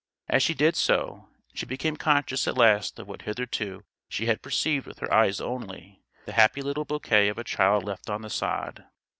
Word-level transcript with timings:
As 0.27 0.41
she 0.41 0.55
did 0.55 0.75
so, 0.75 1.29
she 1.53 1.67
became 1.67 1.95
conscious 1.95 2.47
at 2.47 2.57
last 2.57 2.97
of 2.97 3.07
what 3.07 3.21
hitherto 3.21 3.83
she 4.09 4.25
had 4.25 4.41
perceived 4.41 4.87
with 4.87 4.97
her 4.97 5.13
eyes 5.13 5.39
only: 5.39 6.01
the 6.25 6.33
happy 6.33 6.63
little 6.63 6.85
bouquet 6.85 7.27
of 7.29 7.37
a 7.37 7.43
child 7.43 7.83
left 7.83 8.09
on 8.09 8.23
the 8.23 8.29
sod. 8.31 8.85